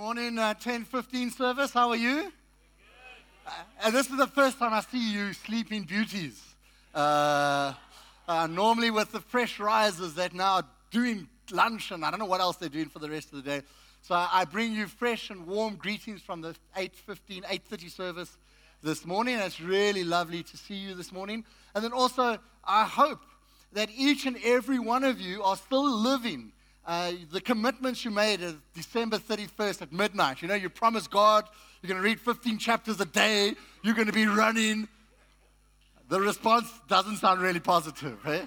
[0.00, 1.72] morning, uh, 10 15 service.
[1.72, 2.32] How are you?
[3.46, 3.50] Uh,
[3.84, 6.42] and this is the first time I see you sleeping beauties.
[6.94, 7.74] Uh,
[8.26, 12.24] uh, normally, with the fresh risers that now are doing lunch and I don't know
[12.24, 13.62] what else they're doing for the rest of the day.
[14.00, 18.38] So I bring you fresh and warm greetings from the 8:15, 8:30 service
[18.82, 19.38] this morning.
[19.38, 21.44] It's really lovely to see you this morning.
[21.74, 23.20] And then also, I hope
[23.74, 26.52] that each and every one of you are still living
[26.86, 30.42] uh, the commitments you made at December 31st at midnight.
[30.42, 31.44] You know, you promised God
[31.82, 34.86] you're going to read 15 chapters a day, you're going to be running.
[36.10, 38.44] The response doesn't sound really positive, eh?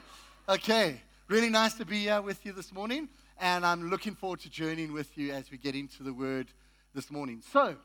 [0.48, 4.52] Okay, really nice to be here with you this morning, and I'm looking forward to
[4.52, 6.50] journeying with you as we get into the Word
[6.94, 7.42] this morning.
[7.52, 7.76] So,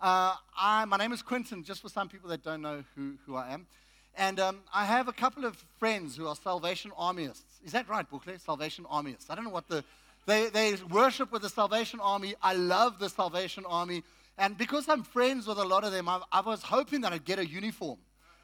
[0.00, 3.36] uh, I, my name is Quinton, just for some people that don't know who, who
[3.36, 3.66] I am.
[4.18, 7.60] And um, I have a couple of friends who are Salvation Armyists.
[7.64, 8.38] Is that right, Bukle?
[8.40, 9.30] Salvation Armyists.
[9.30, 9.84] I don't know what the.
[10.26, 12.34] They, they worship with the Salvation Army.
[12.42, 14.02] I love the Salvation Army.
[14.36, 17.24] And because I'm friends with a lot of them, I, I was hoping that I'd
[17.24, 17.98] get a uniform,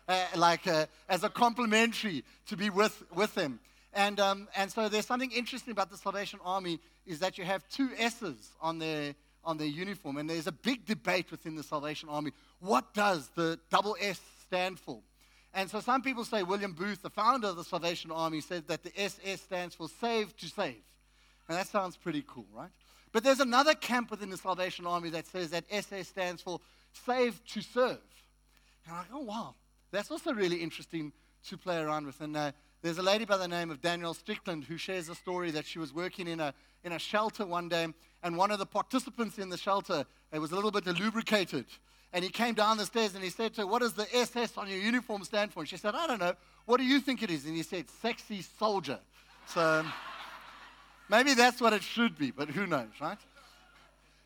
[0.08, 3.59] uh, like uh, as a complimentary to be with, with them.
[3.92, 7.69] And, um, and so there's something interesting about the Salvation Army is that you have
[7.69, 10.16] two S's on their, on their uniform.
[10.16, 12.31] And there's a big debate within the Salvation Army.
[12.61, 15.00] What does the double S stand for?
[15.55, 18.83] And so some people say William Booth, the founder of the Salvation Army, said that
[18.83, 20.83] the SS stands for save to save.
[21.48, 22.70] And that sounds pretty cool, right?
[23.12, 26.60] But there's another camp within the Salvation Army that says that SS stands for
[27.06, 28.00] save to serve.
[28.84, 29.55] And I'm like, oh, wow.
[29.92, 31.12] That's also really interesting
[31.47, 32.20] to play around with.
[32.20, 32.50] And uh,
[32.82, 35.78] there's a lady by the name of Danielle Strickland who shares a story that she
[35.78, 37.86] was working in a, in a shelter one day,
[38.25, 41.66] and one of the participants in the shelter was a little bit lubricated.
[42.14, 44.56] And he came down the stairs and he said to her, What does the SS
[44.56, 45.60] on your uniform stand for?
[45.60, 46.34] And she said, I don't know.
[46.64, 47.44] What do you think it is?
[47.44, 49.00] And he said, Sexy soldier.
[49.48, 49.84] So
[51.10, 53.18] maybe that's what it should be, but who knows, right?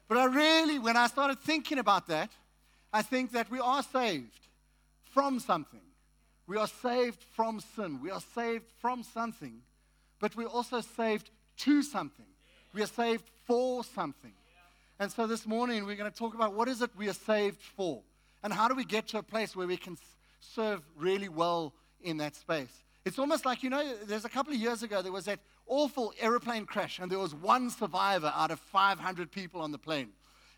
[0.06, 2.30] But I really, when I started thinking about that,
[2.92, 4.38] I think that we are saved
[5.14, 5.80] from something.
[6.46, 8.00] We are saved from sin.
[8.02, 9.62] We are saved from something,
[10.20, 12.26] but we're also saved to something.
[12.74, 14.32] We are saved for something.
[15.00, 17.60] And so this morning we're going to talk about what is it we are saved
[17.60, 18.02] for?
[18.42, 19.96] And how do we get to a place where we can
[20.40, 21.72] serve really well
[22.02, 22.82] in that space?
[23.04, 26.12] It's almost like, you know, there's a couple of years ago there was that awful
[26.20, 30.08] aeroplane crash and there was one survivor out of 500 people on the plane.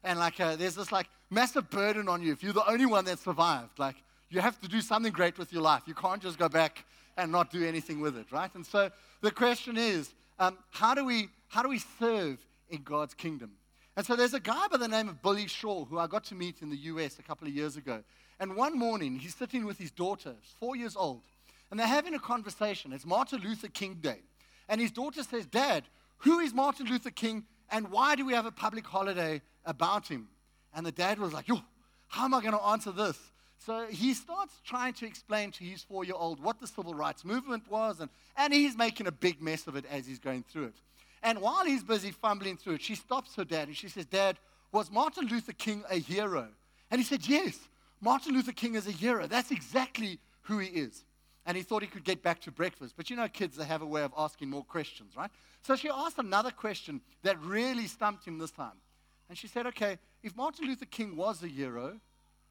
[0.04, 3.04] And like uh, there's this like massive burden on you if you're the only one
[3.04, 3.78] that survived.
[3.78, 3.96] Like
[4.30, 5.82] you have to do something great with your life.
[5.84, 6.86] You can't just go back
[7.18, 8.50] and not do anything with it, right?
[8.54, 8.90] And so
[9.20, 12.38] the question is, um, how do we how do we serve
[12.70, 13.50] in God's kingdom?
[13.96, 16.34] And so there's a guy by the name of Billy Shaw who I got to
[16.34, 18.02] meet in the US a couple of years ago.
[18.38, 21.22] And one morning, he's sitting with his daughter, four years old,
[21.70, 22.92] and they're having a conversation.
[22.92, 24.20] It's Martin Luther King Day.
[24.68, 25.84] And his daughter says, Dad,
[26.18, 30.28] who is Martin Luther King and why do we have a public holiday about him?
[30.74, 31.60] And the dad was like, Yo,
[32.08, 33.18] how am I going to answer this?
[33.58, 37.24] So he starts trying to explain to his four year old what the civil rights
[37.24, 40.66] movement was, and, and he's making a big mess of it as he's going through
[40.66, 40.74] it.
[41.22, 44.38] And while he's busy fumbling through it, she stops her dad and she says, Dad,
[44.72, 46.48] was Martin Luther King a hero?
[46.90, 47.58] And he said, Yes,
[48.00, 49.26] Martin Luther King is a hero.
[49.26, 51.04] That's exactly who he is.
[51.46, 52.94] And he thought he could get back to breakfast.
[52.96, 55.30] But you know, kids, they have a way of asking more questions, right?
[55.62, 58.80] So she asked another question that really stumped him this time.
[59.28, 62.00] And she said, Okay, if Martin Luther King was a hero,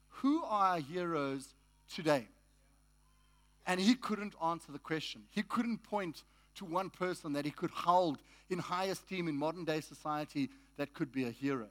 [0.09, 1.47] who are our heroes
[1.93, 2.27] today?
[3.65, 5.23] And he couldn't answer the question.
[5.29, 6.23] He couldn't point
[6.59, 10.93] to one person that he could hold in high esteem in modern day society that
[10.93, 11.67] could be a hero.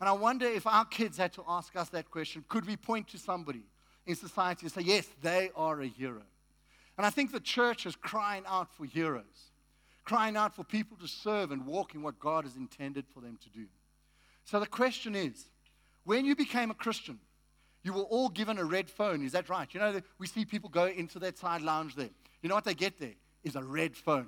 [0.00, 3.08] And I wonder if our kids had to ask us that question could we point
[3.08, 3.62] to somebody
[4.06, 6.22] in society and say, yes, they are a hero?
[6.96, 9.50] And I think the church is crying out for heroes,
[10.04, 13.38] crying out for people to serve and walk in what God has intended for them
[13.42, 13.66] to do.
[14.44, 15.46] So the question is
[16.04, 17.18] when you became a Christian,
[17.82, 19.24] you were all given a red phone.
[19.24, 19.72] Is that right?
[19.72, 22.10] You know, we see people go into that side lounge there.
[22.42, 23.14] You know what they get there?
[23.46, 24.26] Is a red phone.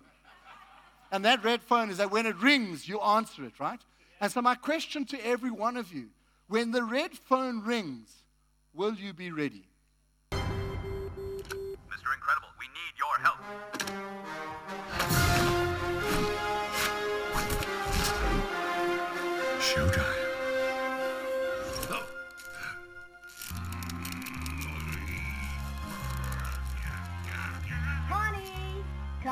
[1.10, 3.80] And that red phone is that when it rings, you answer it, right?
[4.20, 6.08] And so, my question to every one of you
[6.46, 8.08] when the red phone rings,
[8.72, 9.64] will you be ready?
[10.32, 10.38] Mr.
[12.14, 14.07] Incredible, we need your help.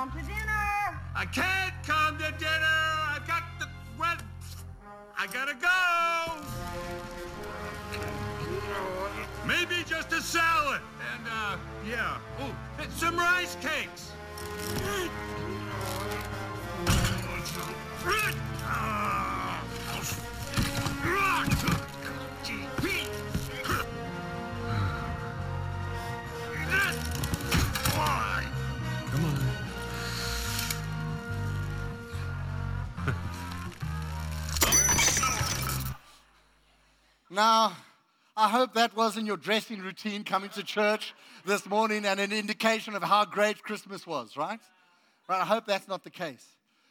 [0.06, 1.00] Come to dinner.
[1.14, 2.80] I can't come to dinner.
[3.08, 3.66] I've got the
[3.98, 4.16] well,
[5.18, 5.68] I gotta go.
[9.46, 10.80] Maybe just a salad
[11.14, 11.56] and uh,
[11.88, 12.18] yeah.
[12.40, 12.54] Oh,
[12.90, 14.12] some rice cakes.
[37.36, 37.76] Now,
[38.34, 41.12] I hope that wasn't your dressing routine coming to church
[41.44, 44.58] this morning and an indication of how great Christmas was, right?
[45.28, 46.46] Right, I hope that's not the case.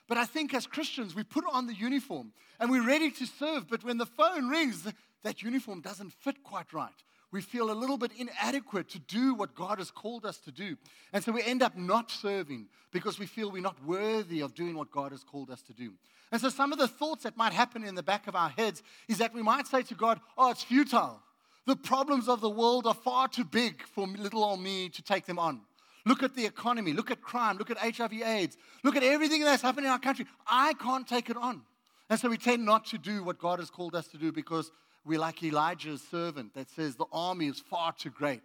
[0.07, 3.68] But I think as Christians, we put on the uniform and we're ready to serve,
[3.68, 4.88] but when the phone rings,
[5.24, 6.94] that uniform doesn't fit quite right.
[7.31, 10.77] We feel a little bit inadequate to do what God has called us to do.
[11.12, 14.77] And so we end up not serving because we feel we're not worthy of doing
[14.77, 15.94] what God has called us to do.
[16.31, 18.83] And so some of the thoughts that might happen in the back of our heads
[19.07, 21.22] is that we might say to God, Oh, it's futile.
[21.66, 25.25] The problems of the world are far too big for little old me to take
[25.25, 25.62] them on.
[26.06, 29.63] Look at the economy, look at crime, look at HIV AIDS, look at everything that's
[29.63, 30.27] happening in our country.
[30.45, 31.62] I can't take it on.
[32.10, 34.72] And so we tend not to do what God has called us to do because
[35.04, 38.44] we're like Elijah's servant that says the army is far too great.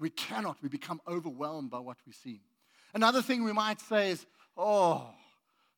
[0.00, 2.40] We cannot, we become overwhelmed by what we see.
[2.94, 4.24] Another thing we might say is,
[4.56, 5.10] oh,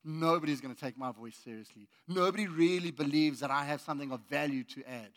[0.03, 1.87] nobody's going to take my voice seriously.
[2.07, 5.09] Nobody really believes that I have something of value to add.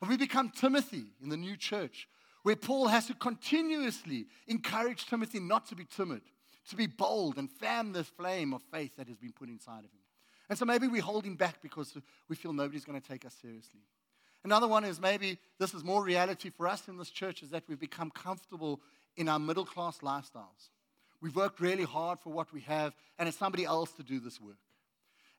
[0.00, 2.08] And we become Timothy in the new church,
[2.42, 6.22] where Paul has to continuously encourage Timothy not to be timid,
[6.70, 9.90] to be bold and fan this flame of faith that has been put inside of
[9.90, 10.00] him.
[10.48, 11.96] And so maybe we hold him back because
[12.28, 13.80] we feel nobody's going to take us seriously.
[14.42, 17.64] Another one is maybe this is more reality for us in this church is that
[17.68, 18.80] we've become comfortable
[19.16, 20.70] in our middle class lifestyles.
[21.20, 24.40] We've worked really hard for what we have, and it's somebody else to do this
[24.40, 24.56] work.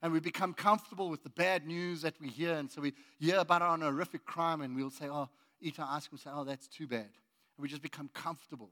[0.01, 3.37] And we become comfortable with the bad news that we hear, and so we hear
[3.37, 5.29] about an horrific crime, and we'll say, Oh,
[5.59, 6.99] eat our ice cream, say, Oh, that's too bad.
[6.99, 8.69] And we just become comfortable.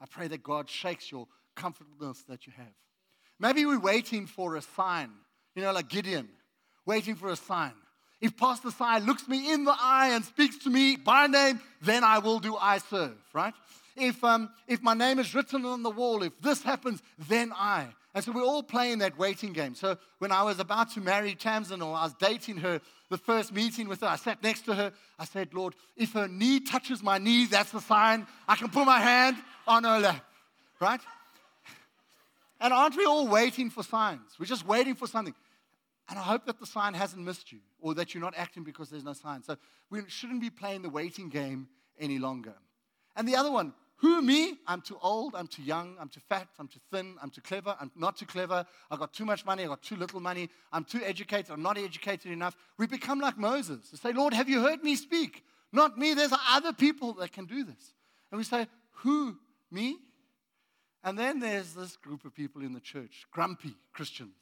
[0.00, 2.74] I pray that God shakes your comfortableness that you have.
[3.38, 5.10] Maybe we're waiting for a sign,
[5.54, 6.28] you know, like Gideon,
[6.86, 7.72] waiting for a sign.
[8.20, 12.04] If Pastor Sai looks me in the eye and speaks to me by name, then
[12.04, 13.52] I will do I serve, right?
[13.96, 17.88] If, um, if my name is written on the wall, if this happens, then I.
[18.14, 19.74] And so we're all playing that waiting game.
[19.74, 23.52] So when I was about to marry Tamsin or I was dating her, the first
[23.54, 24.92] meeting with her, I sat next to her.
[25.18, 28.26] I said, Lord, if her knee touches my knee, that's the sign.
[28.46, 29.36] I can put my hand
[29.66, 30.24] on her lap,
[30.80, 31.00] right?
[32.60, 34.38] And aren't we all waiting for signs?
[34.38, 35.34] We're just waiting for something.
[36.08, 38.90] And I hope that the sign hasn't missed you or that you're not acting because
[38.90, 39.42] there's no sign.
[39.42, 39.56] So
[39.88, 41.68] we shouldn't be playing the waiting game
[41.98, 42.54] any longer.
[43.16, 44.58] And the other one, who me?
[44.66, 47.74] I'm too old, I'm too young, I'm too fat, I'm too thin, I'm too clever,
[47.80, 50.84] I'm not too clever, I've got too much money, I've got too little money, I'm
[50.84, 52.54] too educated, I'm not educated enough.
[52.76, 55.42] We become like Moses and say, Lord, have you heard me speak?
[55.72, 57.94] Not me, there's other people that can do this.
[58.30, 58.66] And we say,
[59.04, 59.36] Who?
[59.70, 59.96] Me?
[61.02, 64.34] And then there's this group of people in the church, grumpy Christians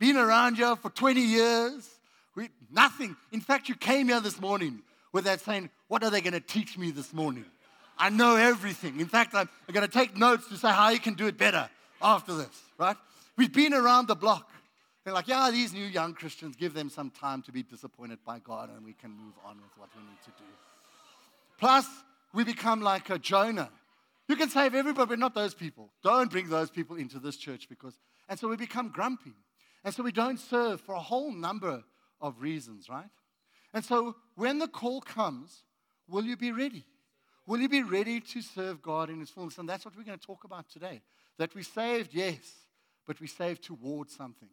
[0.00, 1.88] been around here for 20 years.
[2.34, 3.14] We, nothing.
[3.30, 4.82] In fact, you came here this morning
[5.12, 7.44] with that saying, What are they going to teach me this morning?
[8.00, 8.98] I know everything.
[8.98, 11.36] In fact, I'm, I'm going to take notes to say how you can do it
[11.36, 11.68] better
[12.00, 12.96] after this, right?
[13.36, 14.50] We've been around the block.
[15.04, 18.38] They're like, yeah, these new young Christians, give them some time to be disappointed by
[18.38, 20.48] God and we can move on with what we need to do.
[21.58, 21.86] Plus,
[22.32, 23.70] we become like a Jonah.
[24.28, 25.90] You can save everybody, but not those people.
[26.02, 27.98] Don't bring those people into this church because,
[28.30, 29.34] and so we become grumpy.
[29.84, 31.82] And so we don't serve for a whole number
[32.20, 33.08] of reasons, right?
[33.74, 35.64] And so when the call comes,
[36.08, 36.84] will you be ready?
[37.50, 39.58] Will you be ready to serve God in His fullness?
[39.58, 41.02] And that's what we're going to talk about today.
[41.36, 42.38] That we saved, yes,
[43.08, 44.48] but we saved towards something.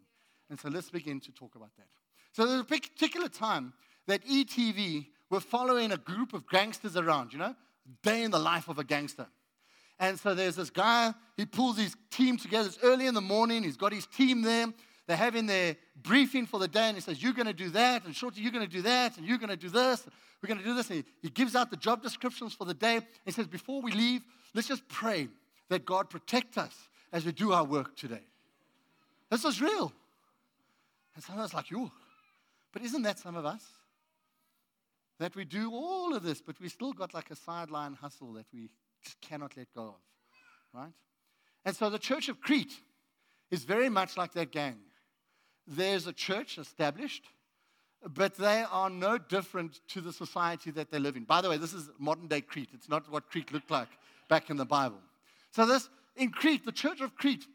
[0.49, 1.85] And so let's begin to talk about that.
[2.31, 3.73] So there's a particular time
[4.07, 7.55] that ETV were following a group of gangsters around, you know,
[8.01, 9.27] day in the life of a gangster.
[9.99, 12.67] And so there's this guy, he pulls his team together.
[12.67, 14.73] It's early in the morning, he's got his team there.
[15.07, 18.05] They're having their briefing for the day, and he says, You're going to do that,
[18.05, 20.05] and Shorty, you're going to do that, and you're going to do this,
[20.41, 20.89] we're going to do this.
[20.89, 22.99] And he, he gives out the job descriptions for the day.
[23.25, 24.21] He says, Before we leave,
[24.53, 25.29] let's just pray
[25.69, 26.75] that God protect us
[27.13, 28.23] as we do our work today.
[29.31, 29.91] This is real.
[31.15, 31.89] And some of us like, you.
[32.73, 33.63] But isn't that some of us?
[35.19, 38.45] That we do all of this, but we still got like a sideline hustle that
[38.53, 38.69] we
[39.03, 39.95] just cannot let go of.
[40.73, 40.93] Right?
[41.65, 42.73] And so the church of Crete
[43.49, 44.77] is very much like that gang
[45.67, 47.25] there's a church established,
[48.13, 51.23] but they are no different to the society that they live in.
[51.23, 52.69] By the way, this is modern day Crete.
[52.73, 53.89] It's not what Crete looked like
[54.29, 54.99] back in the Bible.
[55.51, 57.45] So, this in Crete, the church of Crete,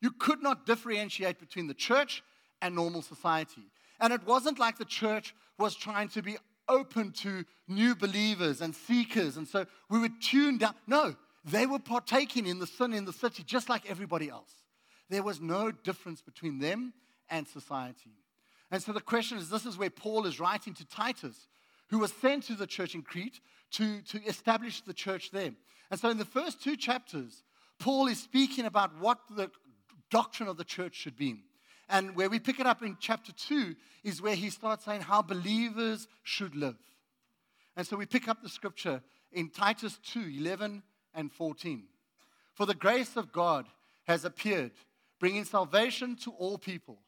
[0.00, 2.22] you could not differentiate between the church
[2.62, 3.70] and normal society.
[4.00, 6.36] And it wasn't like the church was trying to be
[6.68, 9.36] open to new believers and seekers.
[9.36, 10.74] And so we were tuned down.
[10.86, 14.52] No, they were partaking in the sin in the city just like everybody else.
[15.08, 16.92] There was no difference between them
[17.30, 18.12] and society.
[18.70, 21.48] And so the question is this is where Paul is writing to Titus,
[21.88, 23.40] who was sent to the church in Crete
[23.72, 25.52] to, to establish the church there.
[25.90, 27.42] And so in the first two chapters,
[27.78, 29.50] Paul is speaking about what the
[30.10, 31.36] doctrine of the church should be.
[31.88, 33.74] And where we pick it up in chapter 2
[34.04, 36.76] is where he starts saying how believers should live.
[37.76, 40.82] And so we pick up the scripture in Titus 2 11
[41.14, 41.84] and 14.
[42.52, 43.66] For the grace of God
[44.06, 44.72] has appeared,
[45.18, 46.98] bringing salvation to all people,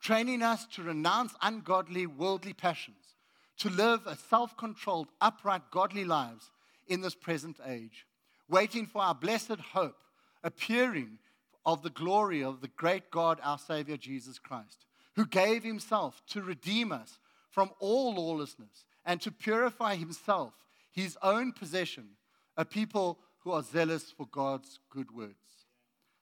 [0.00, 3.14] training us to renounce ungodly, worldly passions,
[3.58, 6.50] to live a self controlled, upright, godly lives
[6.88, 8.06] in this present age,
[8.48, 10.02] waiting for our blessed hope,
[10.42, 11.18] appearing
[11.64, 16.42] of the glory of the great God, our Savior Jesus Christ, who gave himself to
[16.42, 17.18] redeem us
[17.50, 20.54] from all lawlessness and to purify himself,
[20.90, 22.08] his own possession,
[22.56, 25.34] a people who are zealous for God's good words.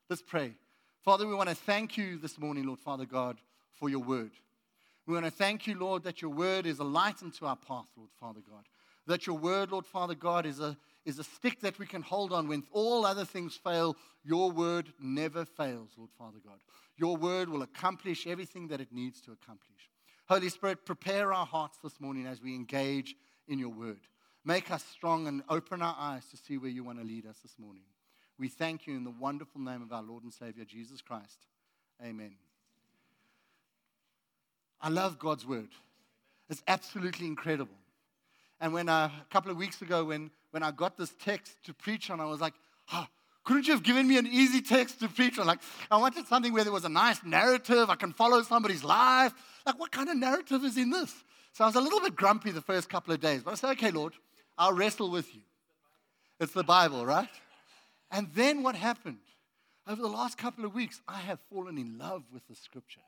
[0.09, 0.55] Let's pray.
[1.09, 3.39] Father, we want to thank you this morning, Lord Father God,
[3.73, 4.33] for your word.
[5.07, 7.87] We want to thank you, Lord, that your word is a light unto our path,
[7.97, 8.65] Lord Father God.
[9.07, 12.31] That your word, Lord Father God, is a, is a stick that we can hold
[12.31, 13.97] on when all other things fail.
[14.23, 16.59] Your word never fails, Lord Father God.
[16.99, 19.89] Your word will accomplish everything that it needs to accomplish.
[20.29, 23.15] Holy Spirit, prepare our hearts this morning as we engage
[23.49, 24.01] in your word.
[24.45, 27.39] Make us strong and open our eyes to see where you want to lead us
[27.39, 27.85] this morning.
[28.39, 31.47] We thank you in the wonderful name of our Lord and Savior, Jesus Christ.
[32.03, 32.35] Amen.
[34.81, 35.69] I love God's word.
[36.49, 37.75] It's absolutely incredible.
[38.61, 41.75] And when uh, a couple of weeks ago, when, when I got this text to
[41.75, 42.55] preach on, I was like,
[42.93, 43.07] oh,
[43.45, 45.47] couldn't you have given me an easy text to preach on?
[45.47, 47.91] Like, I wanted something where there was a nice narrative.
[47.91, 49.33] I can follow somebody's life.
[49.67, 51.13] Like, what kind of narrative is in this?
[51.53, 53.43] So I was a little bit grumpy the first couple of days.
[53.43, 54.13] But I said, okay, Lord,
[54.57, 55.41] I'll wrestle with you.
[56.39, 57.29] It's the Bible, right?
[58.11, 59.19] And then what happened?
[59.87, 63.01] Over the last couple of weeks, I have fallen in love with the scripture.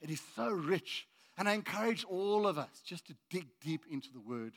[0.00, 1.06] It is so rich.
[1.38, 4.52] And I encourage all of us just to dig deep into the Word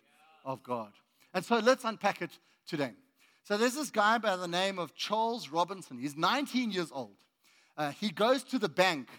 [0.45, 0.91] of God.
[1.33, 2.31] And so let's unpack it
[2.67, 2.93] today.
[3.43, 5.97] So there's this guy by the name of Charles Robinson.
[5.97, 7.17] He's 19 years old.
[7.77, 9.09] Uh, he goes to the bank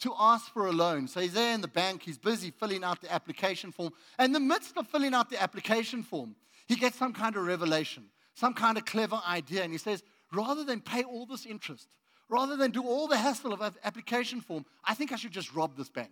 [0.00, 1.08] to ask for a loan.
[1.08, 3.92] So he's there in the bank, he's busy filling out the application form.
[4.18, 7.44] And in the midst of filling out the application form, he gets some kind of
[7.44, 8.04] revelation,
[8.34, 9.62] some kind of clever idea.
[9.62, 11.88] And he says, rather than pay all this interest,
[12.28, 15.76] rather than do all the hassle of application form, I think I should just rob
[15.76, 16.10] this bank.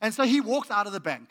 [0.00, 1.28] And so he walks out of the bank,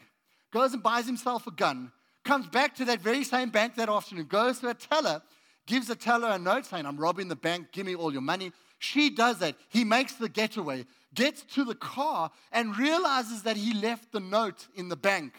[0.52, 1.92] goes and buys himself a gun,
[2.24, 5.22] comes back to that very same bank that afternoon, goes to a teller,
[5.66, 8.52] gives the teller a note saying, I'm robbing the bank, give me all your money.
[8.80, 9.56] She does that.
[9.68, 14.68] He makes the getaway, gets to the car, and realizes that he left the note
[14.76, 15.34] in the bank.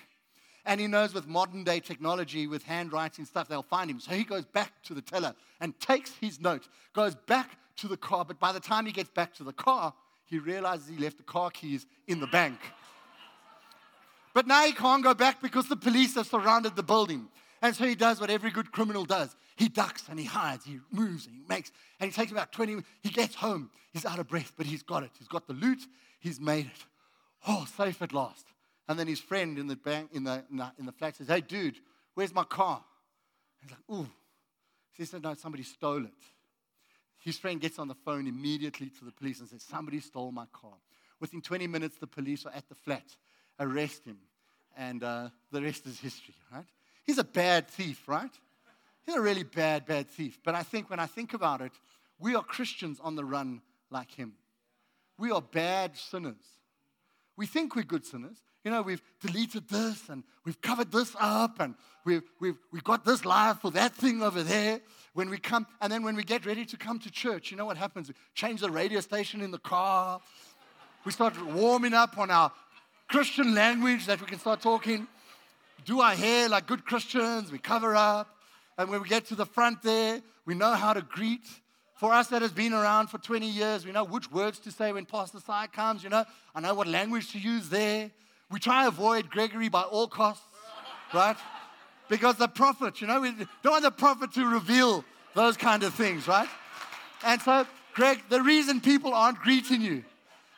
[0.67, 4.01] And he knows with modern day technology, with handwriting stuff, they'll find him.
[4.01, 7.97] So he goes back to the teller and takes his note, goes back to the
[7.97, 8.25] car.
[8.25, 9.95] But by the time he gets back to the car,
[10.27, 12.59] he realizes he left the car keys in the bank.
[14.33, 17.29] But now he can't go back because the police have surrounded the building.
[17.63, 19.35] And so he does what every good criminal does.
[19.57, 22.73] He ducks and he hides, he moves and he makes, and he takes about 20
[22.73, 22.89] minutes.
[23.03, 23.71] He gets home.
[23.93, 25.11] He's out of breath, but he's got it.
[25.19, 25.81] He's got the loot.
[26.21, 26.85] He's made it.
[27.47, 28.47] Oh, safe at last.
[28.91, 31.29] And then his friend in the bank, in the, in the, in the flat says,
[31.29, 31.77] Hey, dude,
[32.15, 32.83] where's my car?
[33.63, 34.11] He's like, Ooh.
[34.95, 36.11] He said, No, somebody stole it.
[37.21, 40.47] His friend gets on the phone immediately to the police and says, Somebody stole my
[40.53, 40.73] car.
[41.21, 43.05] Within 20 minutes, the police are at the flat
[43.61, 44.19] arrest him.
[44.77, 46.67] And uh, the rest is history, right?
[47.05, 48.33] He's a bad thief, right?
[49.07, 50.41] He's a really bad, bad thief.
[50.45, 51.73] But I think when I think about it,
[52.19, 54.33] we are Christians on the run like him.
[55.17, 56.43] We are bad sinners.
[57.37, 58.39] We think we're good sinners.
[58.65, 61.75] You know, we've deleted this and we've covered this up and
[62.05, 64.81] we've, we've, we've got this life for that thing over there.
[65.15, 67.65] When we come, and then when we get ready to come to church, you know
[67.65, 68.09] what happens?
[68.09, 70.21] We change the radio station in the car.
[71.05, 72.53] We start warming up on our
[73.09, 75.09] Christian language that we can start talking,
[75.85, 78.37] do our hair like good Christians, we cover up.
[78.79, 81.47] And when we get to the front there, we know how to greet.
[81.97, 84.93] For us that has been around for 20 years, we know which words to say
[84.93, 86.25] when Pastor Sai comes, you know.
[86.55, 88.11] I know what language to use there.
[88.51, 90.45] We try to avoid Gregory by all costs,
[91.15, 91.37] right?
[92.09, 95.05] Because the prophet, you know, we don't want the prophet to reveal
[95.35, 96.49] those kind of things, right?
[97.25, 97.65] And so,
[97.95, 100.05] Greg, the reason people aren't greeting you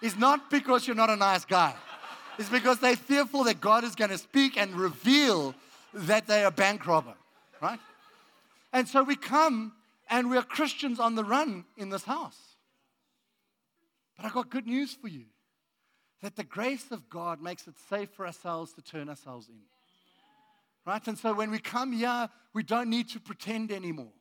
[0.00, 1.74] is not because you're not a nice guy.
[2.38, 5.54] It's because they're fearful that God is going to speak and reveal
[5.92, 7.14] that they are bank robber,
[7.60, 7.78] right?
[8.72, 9.72] And so we come
[10.08, 12.38] and we are Christians on the run in this house.
[14.16, 15.26] But I've got good news for you
[16.22, 19.60] that the grace of God makes it safe for ourselves to turn ourselves in.
[20.86, 21.06] Right?
[21.06, 24.12] And so when we come here, we don't need to pretend anymore.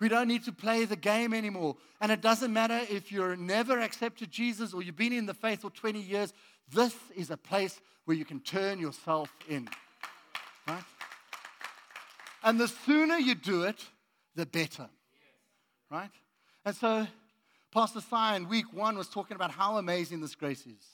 [0.00, 1.76] We don't need to play the game anymore.
[2.00, 5.62] And it doesn't matter if you're never accepted Jesus or you've been in the faith
[5.62, 6.32] for 20 years,
[6.72, 9.68] this is a place where you can turn yourself in.
[10.66, 10.82] Right?
[12.42, 13.84] And the sooner you do it,
[14.34, 14.88] the better.
[15.90, 16.10] Right?
[16.64, 17.06] And so,
[17.72, 20.84] Pastor Sai in week one was talking about how amazing this grace is.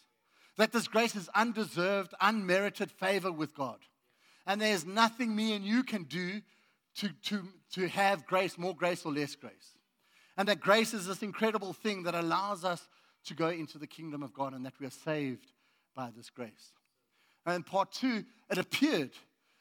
[0.56, 3.78] That this grace is undeserved, unmerited favor with God.
[4.46, 6.40] And there's nothing me and you can do
[6.96, 7.42] to, to,
[7.75, 9.76] to have grace, more grace or less grace.
[10.36, 12.88] And that grace is this incredible thing that allows us
[13.25, 15.52] to go into the kingdom of God and that we are saved
[15.94, 16.72] by this grace.
[17.44, 19.10] And in part two, it appeared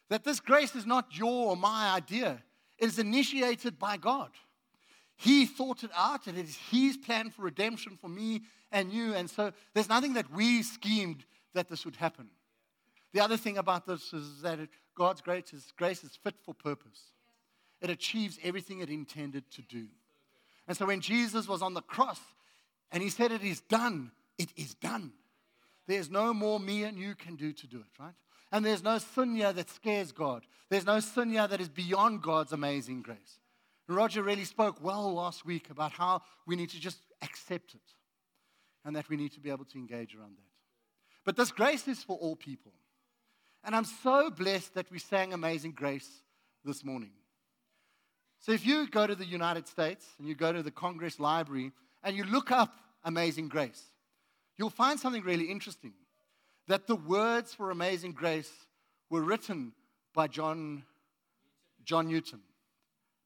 [0.09, 2.43] that this grace is not your or my idea,
[2.77, 4.31] it is initiated by God.
[5.17, 8.41] He thought it out, and it is His plan for redemption for me
[8.71, 9.13] and you.
[9.13, 12.27] And so there's nothing that we schemed that this would happen.
[13.13, 14.59] The other thing about this is that
[14.95, 17.11] God's grace is, grace is fit for purpose,
[17.81, 19.87] it achieves everything it intended to do.
[20.67, 22.19] And so when Jesus was on the cross
[22.91, 25.13] and He said, It is done, it is done.
[25.87, 28.15] There's no more me and you can do to do it, right?
[28.51, 30.43] And there's no sin that scares God.
[30.69, 33.39] There's no sin that is beyond God's amazing grace.
[33.87, 37.81] Roger really spoke well last week about how we need to just accept it
[38.83, 40.43] and that we need to be able to engage around that.
[41.23, 42.71] But this grace is for all people.
[43.63, 46.21] And I'm so blessed that we sang Amazing Grace
[46.63, 47.11] this morning.
[48.39, 51.71] So if you go to the United States and you go to the Congress Library
[52.03, 53.83] and you look up Amazing Grace,
[54.57, 55.93] you'll find something really interesting
[56.67, 58.51] that the words for Amazing Grace
[59.09, 59.73] were written
[60.13, 60.83] by John,
[61.83, 62.41] John Newton.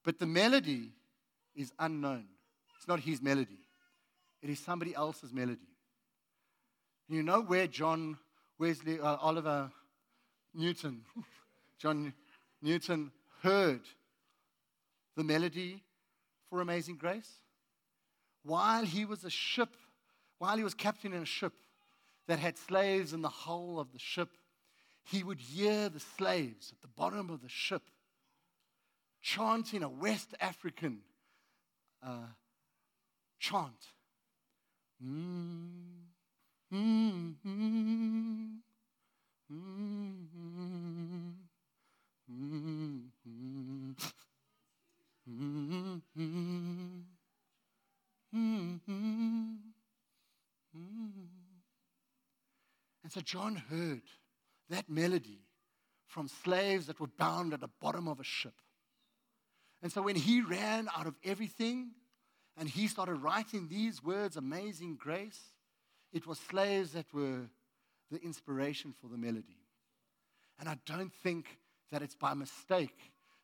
[0.04, 0.92] But the melody
[1.56, 2.26] is unknown.
[2.78, 3.60] It's not his melody,
[4.42, 5.68] it is somebody else's melody.
[7.08, 8.18] You know where John
[8.60, 9.72] Wesley, uh, Oliver
[10.54, 11.02] Newton,
[11.80, 12.14] John
[12.62, 13.82] Newton heard
[15.16, 15.84] the melody
[16.50, 17.30] for Amazing Grace?
[18.44, 19.70] While he was a ship,
[20.38, 21.54] while he was captain in a ship
[22.28, 24.30] that had slaves in the hull of the ship,
[25.04, 27.82] he would hear the slaves at the bottom of the ship
[29.22, 31.00] chanting a West African
[32.04, 32.28] uh,
[33.40, 33.74] chant.
[53.02, 54.02] And so John heard
[54.70, 55.40] that melody
[56.06, 58.54] from slaves that were bound at the bottom of a ship.
[59.82, 61.92] And so when he ran out of everything
[62.58, 65.40] and he started writing these words, Amazing Grace,
[66.12, 67.50] it was slaves that were
[68.12, 69.60] the inspiration for the melody.
[70.60, 71.46] And I don't think
[71.92, 72.98] that it's by mistake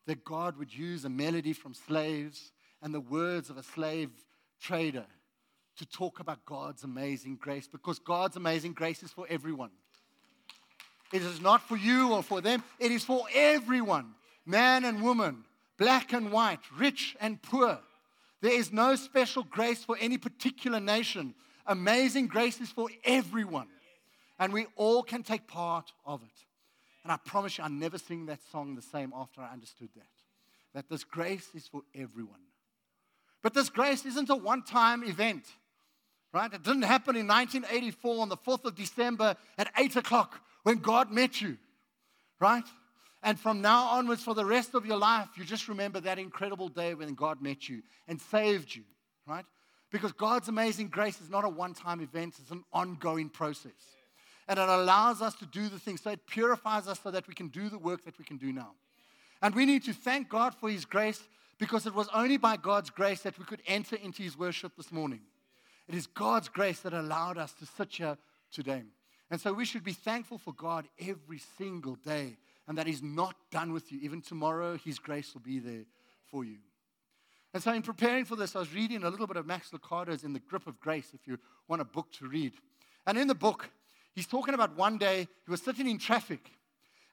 [0.06, 4.10] that God would use a melody from slaves and the words of a slave
[4.60, 5.06] trader
[5.78, 9.70] to talk about God's amazing grace because God's amazing grace is for everyone.
[11.12, 15.44] It is not for you or for them, it is for everyone, man and woman,
[15.78, 17.78] black and white, rich and poor.
[18.42, 21.34] There is no special grace for any particular nation.
[21.66, 23.68] Amazing grace is for everyone.
[24.38, 26.44] And we all can take part of it.
[27.02, 30.06] And I promise you, I never sing that song the same after I understood that.
[30.74, 32.40] That this grace is for everyone.
[33.42, 35.44] But this grace isn't a one time event,
[36.32, 36.52] right?
[36.52, 41.12] It didn't happen in 1984 on the 4th of December at 8 o'clock when God
[41.12, 41.56] met you,
[42.40, 42.64] right?
[43.22, 46.68] And from now onwards, for the rest of your life, you just remember that incredible
[46.68, 48.84] day when God met you and saved you,
[49.26, 49.44] right?
[49.90, 53.72] Because God's amazing grace is not a one time event, it's an ongoing process.
[54.48, 56.02] And it allows us to do the things.
[56.02, 58.52] So it purifies us so that we can do the work that we can do
[58.52, 58.72] now.
[59.42, 61.22] And we need to thank God for His grace
[61.58, 64.92] because it was only by God's grace that we could enter into His worship this
[64.92, 65.20] morning.
[65.88, 68.18] It is God's grace that allowed us to sit here
[68.52, 68.82] today.
[69.30, 72.36] And so we should be thankful for God every single day
[72.68, 73.98] and that He's not done with you.
[74.02, 75.84] Even tomorrow, His grace will be there
[76.30, 76.58] for you.
[77.54, 80.24] And so, in preparing for this, I was reading a little bit of Max Lucado's
[80.24, 82.52] In the Grip of Grace, if you want a book to read.
[83.06, 83.70] And in the book,
[84.14, 86.50] he's talking about one day he was sitting in traffic.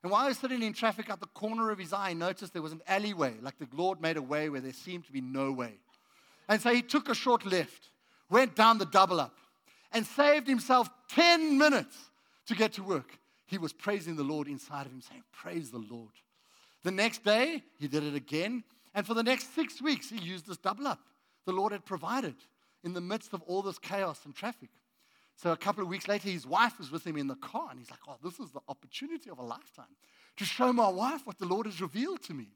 [0.01, 2.51] And while he was sitting in traffic, out the corner of his eye, he noticed
[2.51, 5.21] there was an alleyway, like the Lord made a way where there seemed to be
[5.21, 5.75] no way.
[6.49, 7.87] And so he took a short left,
[8.29, 9.37] went down the double up,
[9.93, 11.95] and saved himself 10 minutes
[12.47, 13.17] to get to work
[13.53, 16.11] he was praising the Lord inside of him, saying, Praise the Lord.
[16.83, 18.63] The next day, he did it again.
[18.93, 20.99] And for the next six weeks, he used this double up.
[21.45, 22.35] The Lord had provided
[22.83, 24.69] in the midst of all this chaos and traffic.
[25.35, 27.79] So a couple of weeks later, his wife was with him in the car, and
[27.79, 29.95] he's like, Oh, this is the opportunity of a lifetime
[30.37, 32.47] to show my wife what the Lord has revealed to me.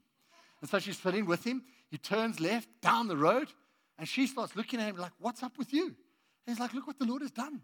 [0.60, 1.62] And so she's sitting with him.
[1.90, 3.48] He turns left down the road,
[3.98, 5.86] and she starts looking at him like, What's up with you?
[5.86, 5.94] And
[6.46, 7.60] he's like, Look what the Lord has done.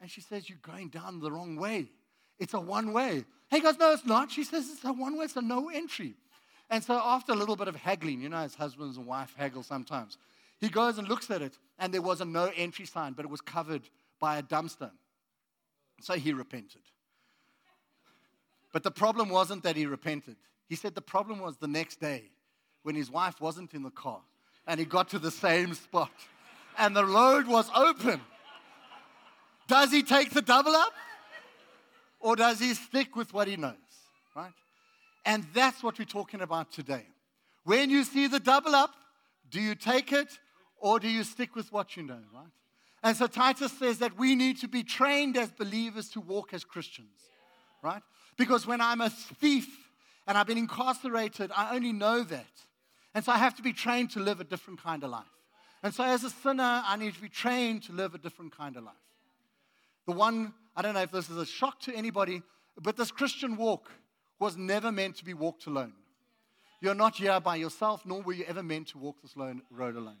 [0.00, 1.88] And she says, You're going down the wrong way.
[2.40, 3.24] It's a one way.
[3.50, 4.32] He goes, No, it's not.
[4.32, 6.14] She says, It's a one way, it's a no entry.
[6.68, 9.62] And so, after a little bit of haggling, you know, as husbands and wife haggle
[9.62, 10.18] sometimes,
[10.60, 13.30] he goes and looks at it, and there was a no entry sign, but it
[13.30, 13.82] was covered
[14.18, 14.90] by a dumpster.
[16.00, 16.82] So he repented.
[18.72, 20.36] But the problem wasn't that he repented.
[20.68, 22.30] He said the problem was the next day
[22.82, 24.20] when his wife wasn't in the car
[24.66, 26.12] and he got to the same spot
[26.78, 28.20] and the road was open.
[29.66, 30.92] Does he take the double up?
[32.20, 33.74] Or does he stick with what he knows?
[34.36, 34.52] Right?
[35.24, 37.06] And that's what we're talking about today.
[37.64, 38.94] When you see the double up,
[39.50, 40.38] do you take it
[40.78, 42.52] or do you stick with what you know, right?
[43.02, 46.64] And so Titus says that we need to be trained as believers to walk as
[46.64, 47.28] Christians,
[47.82, 48.02] right?
[48.36, 49.68] Because when I'm a thief
[50.26, 52.46] and I've been incarcerated, I only know that.
[53.14, 55.24] And so I have to be trained to live a different kind of life.
[55.82, 58.76] And so as a sinner, I need to be trained to live a different kind
[58.76, 58.94] of life.
[60.06, 62.42] The one, I don't know if this is a shock to anybody,
[62.80, 63.90] but this Christian walk
[64.38, 65.92] was never meant to be walked alone.
[66.80, 69.96] You're not here by yourself, nor were you ever meant to walk this lone, road
[69.96, 70.16] alone.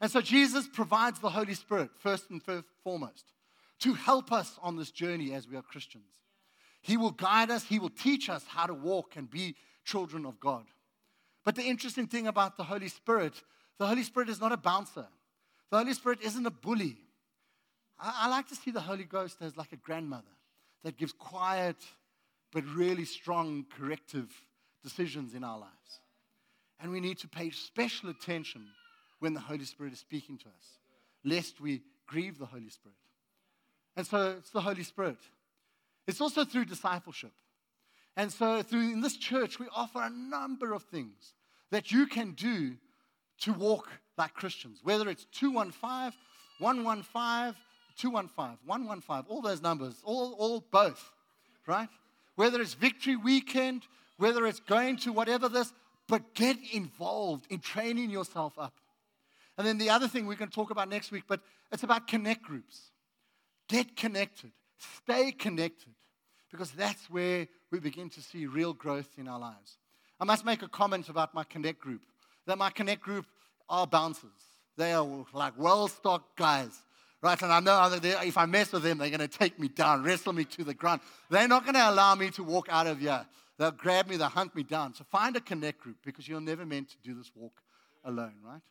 [0.00, 2.40] And so Jesus provides the Holy Spirit, first and
[2.82, 3.32] foremost,
[3.80, 6.06] to help us on this journey as we are Christians.
[6.80, 10.40] He will guide us, He will teach us how to walk and be children of
[10.40, 10.64] God.
[11.44, 13.34] But the interesting thing about the Holy Spirit,
[13.78, 15.06] the Holy Spirit is not a bouncer.
[15.70, 16.96] The Holy Spirit isn't a bully.
[18.00, 20.24] I, I like to see the Holy Ghost as like a grandmother
[20.84, 21.76] that gives quiet
[22.52, 24.28] but really strong corrective
[24.82, 26.00] decisions in our lives.
[26.80, 28.66] And we need to pay special attention
[29.18, 30.78] when the Holy Spirit is speaking to us,
[31.24, 32.96] lest we grieve the Holy Spirit.
[33.96, 35.18] And so it's the Holy Spirit.
[36.06, 37.32] It's also through discipleship.
[38.16, 41.34] And so through in this church, we offer a number of things
[41.70, 42.76] that you can do
[43.42, 46.12] to walk like Christians, whether it's 215,
[46.58, 47.54] 115,
[48.00, 51.12] 215, 115, all those numbers, all, all both,
[51.66, 51.88] right?
[52.36, 53.82] Whether it's victory weekend,
[54.16, 55.72] whether it's going to whatever this,
[56.08, 58.74] but get involved in training yourself up.
[59.58, 62.08] And then the other thing we're going to talk about next week, but it's about
[62.08, 62.90] connect groups.
[63.68, 65.94] Get connected, stay connected,
[66.50, 69.78] because that's where we begin to see real growth in our lives.
[70.18, 72.00] I must make a comment about my connect group
[72.46, 73.26] that my connect group
[73.68, 74.30] are bouncers.
[74.76, 76.82] They are like well stocked guys,
[77.22, 77.40] right?
[77.42, 80.32] And I know if I mess with them, they're going to take me down, wrestle
[80.32, 81.00] me to the ground.
[81.28, 83.26] They're not going to allow me to walk out of here.
[83.58, 84.94] They'll grab me, they'll hunt me down.
[84.94, 87.60] So find a connect group because you're never meant to do this walk
[88.04, 88.62] alone, right?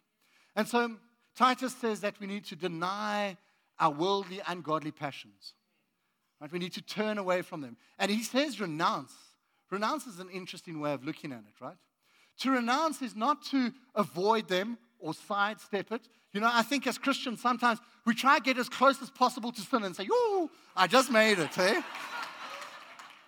[0.55, 0.95] And so
[1.35, 3.38] Titus says that we need to deny
[3.79, 5.53] our worldly, ungodly passions.
[6.41, 6.51] Right?
[6.51, 7.77] We need to turn away from them.
[7.97, 9.13] And he says renounce.
[9.69, 11.77] Renounce is an interesting way of looking at it, right?
[12.39, 16.01] To renounce is not to avoid them or sidestep it.
[16.33, 19.51] You know, I think as Christians, sometimes we try to get as close as possible
[19.51, 21.81] to sin and say, Ooh, I just made it, eh?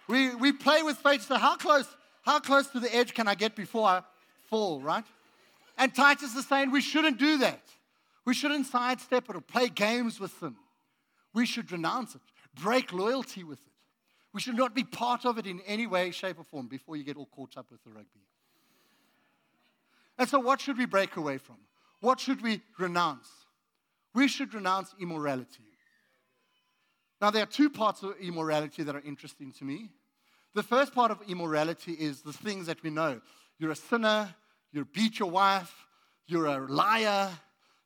[0.07, 1.23] we, we play with faith.
[1.23, 1.87] So, how close,
[2.23, 4.01] how close to the edge can I get before I
[4.49, 5.05] fall, right?
[5.77, 7.61] And Titus is saying we shouldn't do that.
[8.25, 10.55] We shouldn't sidestep it or play games with sin.
[11.33, 12.21] We should renounce it,
[12.61, 13.73] break loyalty with it.
[14.33, 17.03] We should not be part of it in any way, shape, or form before you
[17.03, 18.21] get all caught up with the rugby.
[20.21, 21.55] And so, what should we break away from?
[21.99, 23.27] What should we renounce?
[24.13, 25.63] We should renounce immorality.
[27.19, 29.89] Now, there are two parts of immorality that are interesting to me.
[30.53, 33.19] The first part of immorality is the things that we know.
[33.57, 34.35] You're a sinner,
[34.71, 35.73] you beat your wife,
[36.27, 37.31] you're a liar,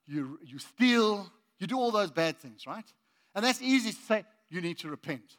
[0.05, 2.91] you, you steal, you do all those bad things, right?
[3.33, 5.37] And that's easy to say, you need to repent.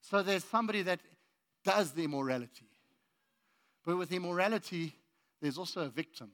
[0.00, 1.00] So there's somebody that
[1.62, 2.70] does the immorality.
[3.84, 4.94] But with immorality,
[5.40, 6.30] there's also a victim.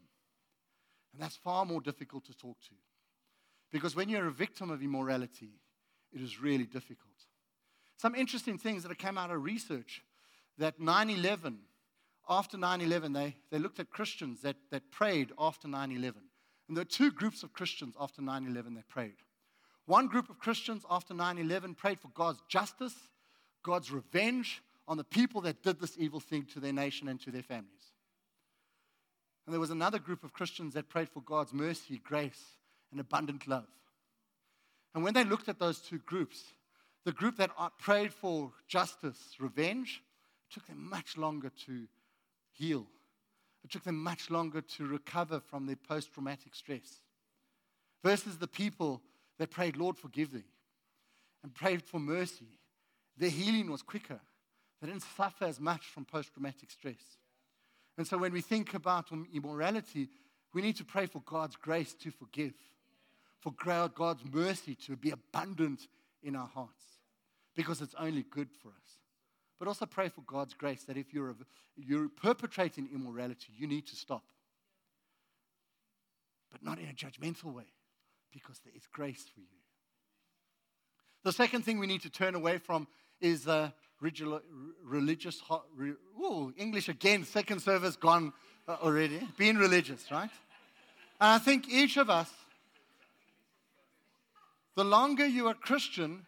[1.12, 2.74] And that's far more difficult to talk to.
[3.70, 5.50] Because when you're a victim of immorality,
[6.12, 7.12] it is really difficult.
[7.96, 10.02] Some interesting things that come out of research
[10.58, 11.58] that 9 11
[12.28, 16.22] after 9 11, they, they looked at Christians that, that prayed after 9 11.
[16.68, 19.16] And there are two groups of Christians after 9 11 that prayed.
[19.86, 22.94] One group of Christians after 9 11 prayed for God's justice,
[23.62, 27.30] God's revenge on the people that did this evil thing to their nation and to
[27.30, 27.91] their families.
[29.46, 32.42] And there was another group of Christians that prayed for God's mercy, grace,
[32.90, 33.66] and abundant love.
[34.94, 36.42] And when they looked at those two groups,
[37.04, 40.02] the group that prayed for justice, revenge,
[40.50, 41.86] took them much longer to
[42.52, 42.86] heal.
[43.64, 47.00] It took them much longer to recover from their post traumatic stress.
[48.04, 49.00] Versus the people
[49.38, 50.44] that prayed, Lord, forgive thee,
[51.42, 52.58] and prayed for mercy.
[53.16, 54.20] Their healing was quicker.
[54.80, 57.18] They didn't suffer as much from post traumatic stress.
[57.98, 60.08] And so when we think about immorality,
[60.54, 62.54] we need to pray for God's grace to forgive,
[63.40, 65.88] for God's mercy to be abundant
[66.22, 66.84] in our hearts,
[67.54, 68.98] because it's only good for us
[69.62, 71.36] but also pray for God's grace that if you're,
[71.76, 74.24] you're perpetrating immorality, you need to stop.
[76.50, 77.66] But not in a judgmental way,
[78.32, 79.46] because there is grace for you.
[81.22, 82.88] The second thing we need to turn away from
[83.20, 83.70] is uh,
[84.84, 85.40] religious,
[86.20, 88.32] ooh, English again, second service gone
[88.66, 90.30] uh, already, being religious, right?
[91.20, 92.30] And I think each of us,
[94.74, 96.26] the longer you're Christian,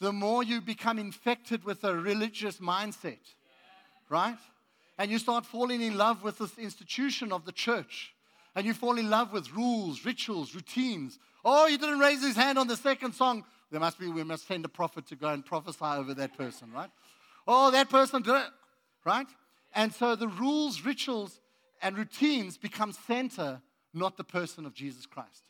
[0.00, 3.20] the more you become infected with a religious mindset,
[4.08, 4.38] right?
[4.98, 8.12] And you start falling in love with this institution of the church.
[8.56, 11.18] And you fall in love with rules, rituals, routines.
[11.44, 13.44] Oh, he didn't raise his hand on the second song.
[13.74, 16.70] There must be, we must send a prophet to go and prophesy over that person,
[16.70, 16.90] right?
[17.44, 18.50] Oh, that person did it,
[19.04, 19.26] right?
[19.74, 21.40] And so the rules, rituals,
[21.82, 23.60] and routines become center,
[23.92, 25.42] not the person of Jesus Christ.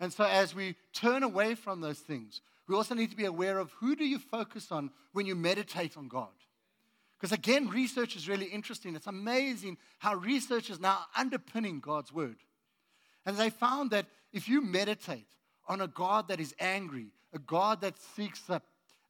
[0.00, 3.58] And so as we turn away from those things, we also need to be aware
[3.58, 6.32] of who do you focus on when you meditate on God.
[7.20, 8.96] Because again, research is really interesting.
[8.96, 12.38] It's amazing how research is now underpinning God's word.
[13.26, 15.28] And they found that if you meditate
[15.68, 18.62] on a God that is angry, a God that seeks a,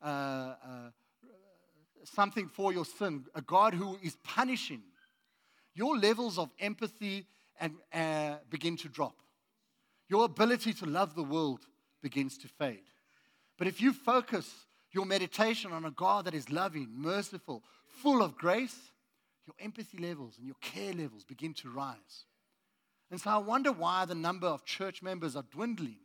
[0.03, 0.55] uh, uh,
[2.05, 4.83] something for your sin, a God who is punishing,
[5.75, 7.27] your levels of empathy
[7.61, 9.17] and, uh, begin to drop.
[10.09, 11.67] Your ability to love the world
[12.03, 12.91] begins to fade.
[13.59, 18.37] But if you focus your meditation on a God that is loving, merciful, full of
[18.37, 18.91] grace,
[19.47, 22.25] your empathy levels and your care levels begin to rise.
[23.11, 25.99] And so I wonder why the number of church members are dwindling.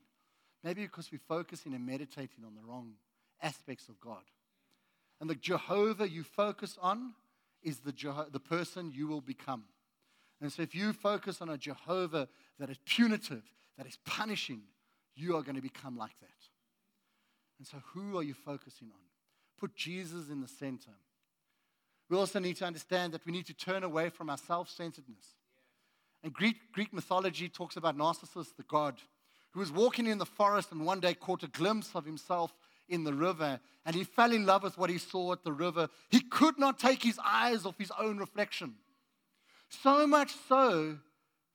[0.63, 2.93] Maybe because we're focusing and meditating on the wrong
[3.41, 4.23] aspects of God.
[5.19, 7.13] And the Jehovah you focus on
[7.61, 9.63] is the, Jeho- the person you will become.
[10.41, 12.27] And so if you focus on a Jehovah
[12.59, 13.43] that is punitive,
[13.77, 14.61] that is punishing,
[15.15, 16.29] you are going to become like that.
[17.59, 18.99] And so who are you focusing on?
[19.59, 20.91] Put Jesus in the center.
[22.09, 25.25] We also need to understand that we need to turn away from our self centeredness.
[26.23, 28.95] And Greek, Greek mythology talks about Narcissus, the god,
[29.53, 32.53] who was walking in the forest and one day caught a glimpse of himself
[32.89, 35.89] in the river and he fell in love with what he saw at the river.
[36.09, 38.75] He could not take his eyes off his own reflection.
[39.69, 40.97] So much so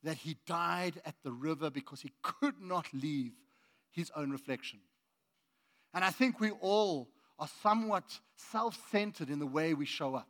[0.05, 3.33] that he died at the river because he could not leave
[3.91, 4.81] his own reflection.
[5.93, 7.09] And I think we all
[7.39, 8.05] are somewhat
[8.37, 10.29] self centered in the way we show up.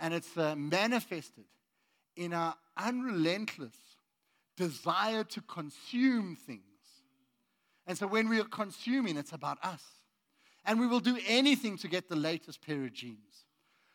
[0.00, 1.44] And it's uh, manifested
[2.16, 3.95] in our unrelentless
[4.56, 6.62] desire to consume things.
[7.86, 9.82] And so when we are consuming, it's about us.
[10.64, 13.44] And we will do anything to get the latest pair of jeans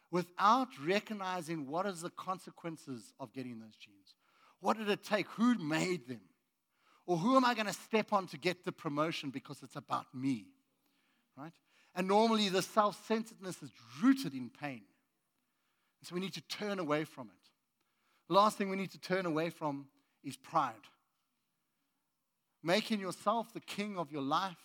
[0.09, 4.15] without recognizing what is the consequences of getting those jeans.
[4.59, 5.27] What did it take?
[5.31, 6.21] Who made them?
[7.05, 10.05] Or who am I going to step on to get the promotion because it's about
[10.13, 10.45] me?
[11.35, 11.53] Right?
[11.95, 13.71] And normally the self centeredness is
[14.01, 14.83] rooted in pain.
[16.03, 18.33] So we need to turn away from it.
[18.33, 19.87] Last thing we need to turn away from
[20.23, 20.73] is pride.
[22.63, 24.57] Making yourself the king of your life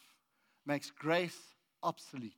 [0.67, 1.39] makes grace
[1.83, 2.33] obsolete,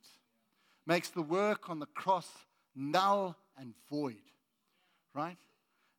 [0.85, 2.27] makes the work on the cross
[2.75, 4.15] null and void.
[5.13, 5.37] Right?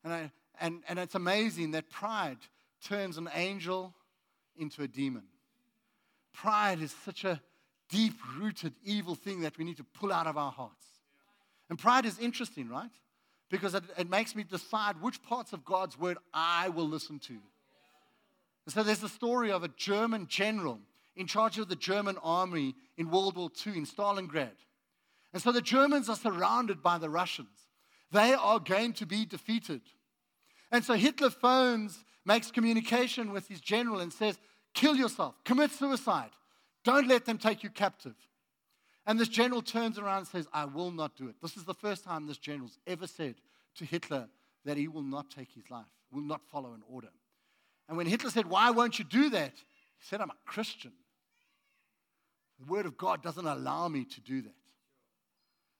[0.04, 0.30] And, I,
[0.60, 2.38] and, and it's amazing that pride
[2.82, 3.94] turns an angel
[4.56, 5.24] into a demon.
[6.32, 7.40] Pride is such a
[7.90, 10.86] deep rooted evil thing that we need to pull out of our hearts.
[11.68, 12.90] And pride is interesting, right?
[13.50, 17.32] Because it, it, makes me decide which parts of God's word I will listen to.
[17.32, 20.78] And so there's the story of a German general
[21.16, 24.50] in charge of the German army in World War II in Stalingrad.
[25.32, 27.48] And so the Germans are surrounded by the Russians.
[28.12, 29.82] They are going to be defeated.
[30.70, 34.38] And so Hitler phones, makes communication with his general, and says,
[34.74, 36.30] Kill yourself, commit suicide.
[36.84, 38.14] Don't let them take you captive.
[39.10, 41.34] And this general turns around and says, I will not do it.
[41.42, 43.34] This is the first time this general's ever said
[43.74, 44.28] to Hitler
[44.64, 47.08] that he will not take his life, will not follow an order.
[47.88, 49.54] And when Hitler said, Why won't you do that?
[49.56, 50.92] He said, I'm a Christian.
[52.60, 54.54] The Word of God doesn't allow me to do that.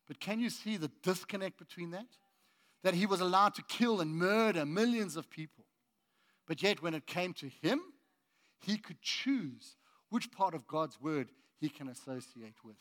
[0.08, 2.08] But can you see the disconnect between that?
[2.82, 5.66] That he was allowed to kill and murder millions of people.
[6.48, 7.80] But yet, when it came to him,
[8.58, 9.76] he could choose
[10.08, 11.28] which part of God's Word
[11.60, 12.74] he can associate with.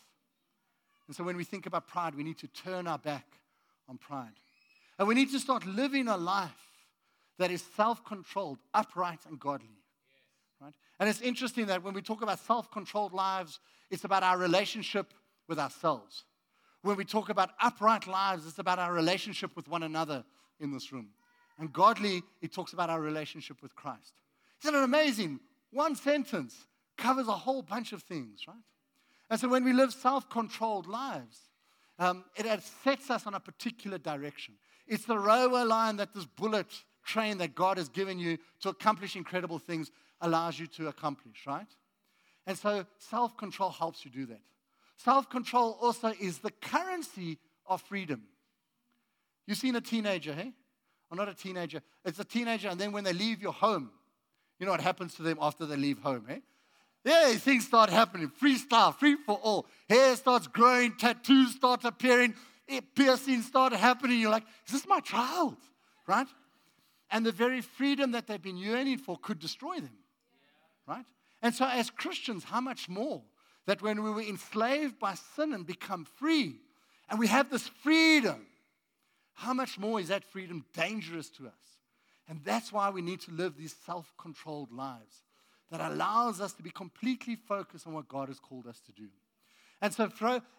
[1.09, 3.25] And so, when we think about pride, we need to turn our back
[3.89, 4.39] on pride.
[4.99, 6.51] And we need to start living a life
[7.39, 9.81] that is self controlled, upright, and godly.
[10.61, 10.71] Right?
[10.99, 15.11] And it's interesting that when we talk about self controlled lives, it's about our relationship
[15.47, 16.25] with ourselves.
[16.83, 20.23] When we talk about upright lives, it's about our relationship with one another
[20.59, 21.09] in this room.
[21.57, 24.13] And godly, it talks about our relationship with Christ.
[24.63, 25.39] Isn't it amazing?
[25.71, 26.67] One sentence
[26.99, 28.57] covers a whole bunch of things, right?
[29.29, 31.37] And so when we live self controlled lives,
[31.99, 34.55] um, it sets us on a particular direction.
[34.87, 36.67] It's the railway line that this bullet
[37.05, 41.67] train that God has given you to accomplish incredible things allows you to accomplish, right?
[42.47, 44.41] And so self control helps you do that.
[44.97, 48.23] Self control also is the currency of freedom.
[49.45, 50.53] You've seen a teenager, hey?
[51.11, 53.91] Or not a teenager, it's a teenager, and then when they leave your home,
[54.59, 56.41] you know what happens to them after they leave home, hey?
[57.03, 58.31] Yeah, things start happening.
[58.41, 59.65] Freestyle, free for all.
[59.87, 62.35] Hair starts growing, tattoos start appearing,
[62.67, 64.19] eh, piercings start happening.
[64.19, 65.55] You're like, is this my child?
[66.07, 66.27] Right?
[67.09, 69.97] And the very freedom that they've been yearning for could destroy them.
[70.87, 71.05] Right?
[71.41, 73.21] And so, as Christians, how much more
[73.65, 76.55] that when we were enslaved by sin and become free,
[77.09, 78.45] and we have this freedom,
[79.33, 81.53] how much more is that freedom dangerous to us?
[82.27, 85.23] And that's why we need to live these self controlled lives
[85.71, 89.07] that allows us to be completely focused on what God has called us to do.
[89.81, 90.09] And so,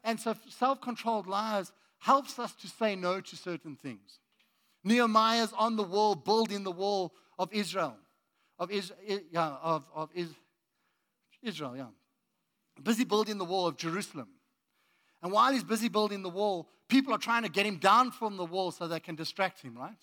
[0.04, 4.18] and so self controlled lives helps us to say no to certain things.
[4.82, 7.96] Nehemiah's on the wall, building the wall of Israel,
[8.58, 8.92] of, Is,
[9.30, 10.30] yeah, of, of Is,
[11.42, 11.86] Israel, yeah.
[12.82, 14.28] Busy building the wall of Jerusalem.
[15.22, 18.38] And while he's busy building the wall, people are trying to get him down from
[18.38, 19.98] the wall so they can distract him, right?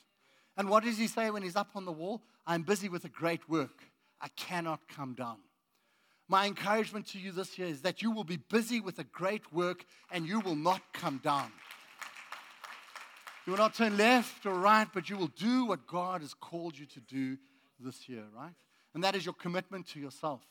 [0.56, 2.22] And what does he say when he's up on the wall?
[2.46, 3.84] I'm busy with a great work.
[4.22, 5.38] I cannot come down.
[6.30, 9.54] My encouragement to you this year is that you will be busy with a great
[9.54, 11.52] work and you will not come down.
[13.46, 16.78] You will not turn left or right, but you will do what God has called
[16.78, 17.38] you to do
[17.80, 18.54] this year, right?
[18.94, 20.42] And that is your commitment to yourself.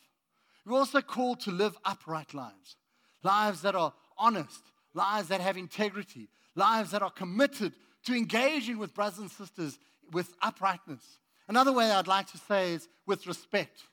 [0.65, 2.77] You're also called to live upright lives,
[3.23, 4.63] lives that are honest,
[4.95, 7.75] lives that have integrity, lives that are committed
[8.05, 9.79] to engaging with brothers and sisters
[10.11, 11.19] with uprightness.
[11.49, 13.85] Another way I'd like to say is with respect.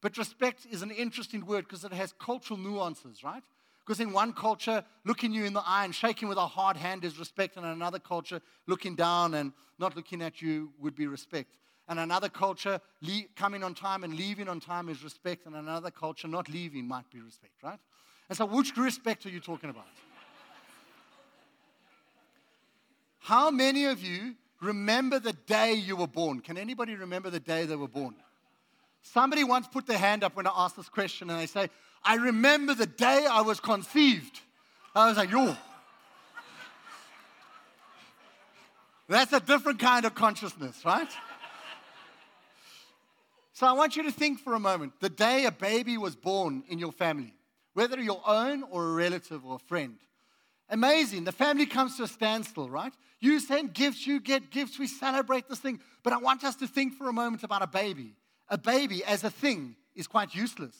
[0.00, 3.42] But respect is an interesting word because it has cultural nuances, right?
[3.84, 7.04] Because in one culture, looking you in the eye and shaking with a hard hand
[7.04, 11.06] is respect, and in another culture, looking down and not looking at you would be
[11.06, 11.56] respect.
[11.88, 15.90] And another culture, le- coming on time and leaving on time is respect, and another
[15.90, 17.78] culture, not leaving might be respect, right?
[18.28, 19.86] And so, which respect are you talking about?
[23.20, 26.40] How many of you remember the day you were born?
[26.40, 28.14] Can anybody remember the day they were born?
[29.02, 31.70] Somebody once put their hand up when I asked this question and they say,
[32.04, 34.40] I remember the day I was conceived.
[34.94, 35.56] I was like, yo.
[39.08, 41.08] That's a different kind of consciousness, right?
[43.54, 46.62] So I want you to think for a moment the day a baby was born
[46.68, 47.34] in your family,
[47.74, 49.96] whether your own or a relative or a friend.
[50.70, 51.24] Amazing.
[51.24, 52.92] The family comes to a standstill, right?
[53.20, 55.80] You send gifts, you get gifts, we celebrate this thing.
[56.02, 58.14] But I want us to think for a moment about a baby
[58.48, 60.74] a baby as a thing is quite useless.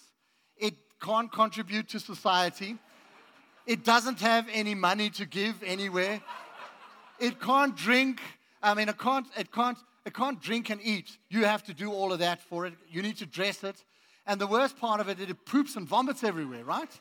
[0.56, 2.78] It can't contribute to society.
[3.66, 6.20] It doesn't have any money to give anywhere.
[7.18, 8.20] It can't drink.
[8.62, 11.18] I mean, it can't, it can't, it can't drink and eat.
[11.28, 12.74] You have to do all of that for it.
[12.88, 13.84] You need to dress it.
[14.26, 17.00] And the worst part of it, it poops and vomits everywhere, right?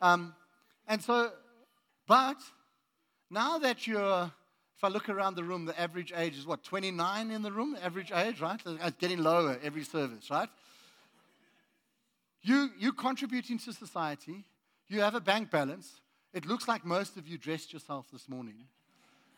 [0.00, 0.34] Um,
[0.86, 1.30] and so,
[2.08, 2.38] but
[3.30, 4.32] now that you're
[4.78, 7.76] if I look around the room, the average age is what, 29 in the room?
[7.82, 8.60] Average age, right?
[8.64, 10.48] It's getting lower every service, right?
[12.42, 14.44] You, you're contributing to society.
[14.86, 16.00] You have a bank balance.
[16.32, 18.66] It looks like most of you dressed yourself this morning.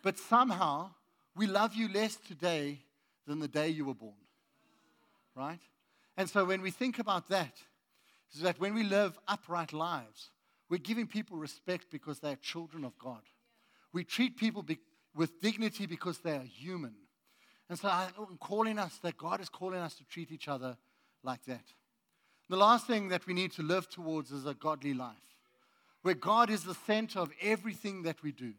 [0.03, 0.91] But somehow,
[1.35, 2.81] we love you less today
[3.27, 4.13] than the day you were born.
[5.35, 5.61] Right?
[6.19, 7.55] And so when we think about that,
[8.35, 10.29] is that when we live upright lives,
[10.71, 13.23] we're giving people respect because they're children of God.
[13.93, 14.79] We treat people be-
[15.15, 16.95] with dignity because they are human.
[17.69, 20.77] And so I'm calling us that God is calling us to treat each other
[21.25, 21.65] like that.
[22.49, 25.17] The last thing that we need to live towards is a godly life,
[26.03, 28.55] where God is the center of everything that we do.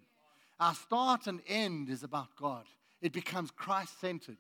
[0.60, 2.66] Our start and end is about God,
[3.02, 4.38] it becomes Christ centered.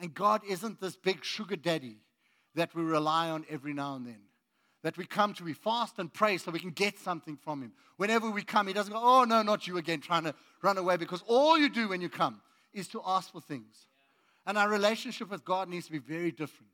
[0.00, 1.98] And God isn't this big sugar daddy
[2.54, 4.20] that we rely on every now and then
[4.82, 5.44] that we come to.
[5.44, 7.72] We fast and pray so we can get something from Him.
[7.96, 10.96] Whenever we come, He doesn't go, oh, no, not you again, trying to run away,
[10.96, 12.40] because all you do when you come
[12.72, 13.86] is to ask for things.
[14.46, 16.72] And our relationship with God needs to be very different.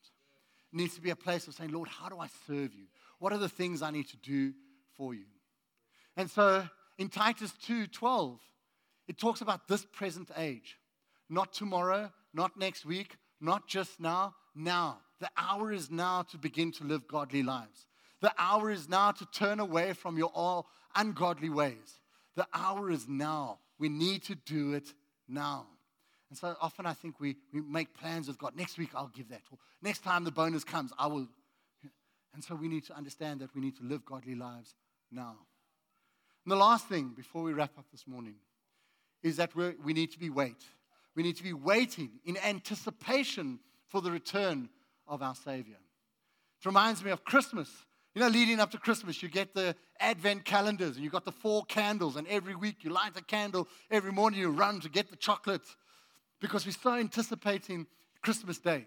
[0.73, 2.87] It needs to be a place of saying, Lord, how do I serve you?
[3.19, 4.53] What are the things I need to do
[4.97, 5.25] for you?
[6.17, 8.39] And so in Titus 2:12,
[9.09, 10.79] it talks about this present age.
[11.29, 15.01] Not tomorrow, not next week, not just now, now.
[15.21, 17.87] The hour is now to begin to live godly lives.
[18.25, 20.67] The hour is now to turn away from your all
[20.97, 22.01] ungodly ways.
[22.37, 23.59] The hour is now.
[23.79, 24.95] We need to do it
[25.29, 25.67] now.
[26.31, 28.57] And so often I think we, we make plans with God.
[28.57, 29.43] Next week I'll give that.
[29.53, 31.29] Or next time the bonus comes, I will.
[32.33, 34.75] And so we need to understand that we need to live godly lives
[35.13, 35.37] now.
[36.47, 38.37] And the last thing before we wrap up this morning
[39.23, 40.65] is that we we need to be wait.
[41.15, 44.71] We need to be waiting in anticipation for the return
[45.07, 45.77] of our Savior.
[46.59, 47.69] It reminds me of Christmas
[48.15, 51.33] You know, leading up to Christmas, you get the advent calendars and you got the
[51.33, 53.67] four candles, and every week you light a candle.
[53.91, 55.67] Every morning you run to get the chocolate
[56.41, 57.87] because we're so anticipating
[58.23, 58.87] Christmas Day.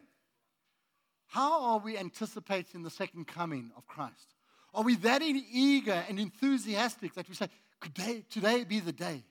[1.27, 4.35] How are we anticipating the second coming of Christ?
[4.73, 7.49] Are we that eager and enthusiastic that we say,
[7.81, 9.23] could they, today be the day?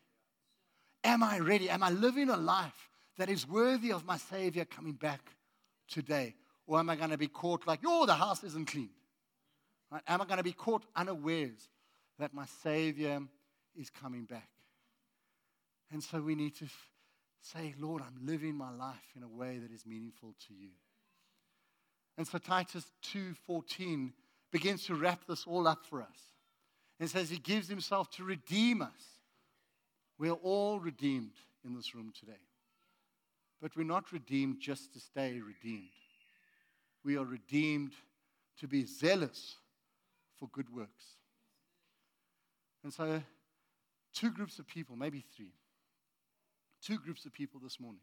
[1.04, 1.70] Am I ready?
[1.70, 5.20] Am I living a life that is worthy of my Savior coming back
[5.88, 6.34] today?
[6.66, 8.90] Or am I going to be caught like, oh, the house isn't clean?
[10.06, 11.68] Am I going to be caught unawares
[12.18, 13.20] that my Savior
[13.74, 14.48] is coming back?
[15.92, 16.90] And so we need to f-
[17.40, 20.70] say, Lord, I'm living my life in a way that is meaningful to you.
[22.18, 24.12] And so Titus 2:14
[24.50, 26.18] begins to wrap this all up for us.
[26.98, 29.20] And says he gives himself to redeem us.
[30.18, 32.40] We are all redeemed in this room today.
[33.60, 35.90] But we're not redeemed just to stay redeemed.
[37.04, 37.92] We are redeemed
[38.60, 39.56] to be zealous
[40.38, 41.04] for good works.
[42.82, 43.22] And so,
[44.14, 45.54] two groups of people, maybe three,
[46.82, 48.02] two groups of people this morning.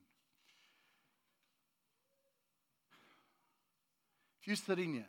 [4.41, 5.05] If you're sitting here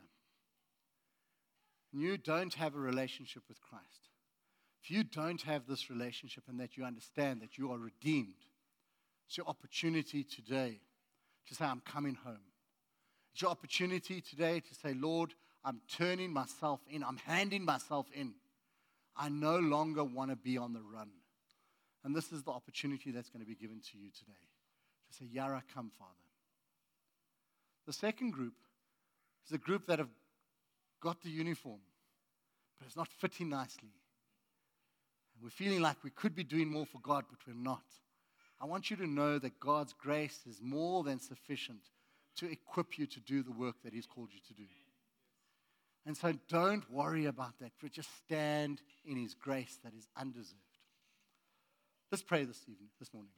[1.93, 4.11] and you don't have a relationship with Christ,
[4.83, 8.35] if you don't have this relationship and that you understand that you are redeemed,
[9.27, 10.79] it's your opportunity today
[11.49, 12.53] to say, I'm coming home.
[13.33, 15.35] It's your opportunity today to say, Lord,
[15.65, 18.35] I'm turning myself in, I'm handing myself in.
[19.17, 21.11] I no longer want to be on the run.
[22.05, 24.33] And this is the opportunity that's going to be given to you today
[25.09, 26.11] to say, Yara, come, Father.
[27.87, 28.55] The second group
[29.47, 30.09] is a group that have
[31.01, 31.81] got the uniform,
[32.79, 33.93] but it's not fitting nicely.
[35.35, 37.83] And we're feeling like we could be doing more for God, but we're not.
[38.61, 41.81] I want you to know that God's grace is more than sufficient
[42.37, 44.67] to equip you to do the work that He's called you to do.
[46.07, 50.59] And so don't worry about that, but just stand in His grace that is undeserved.
[52.13, 53.31] Let's pray this evening, this morning.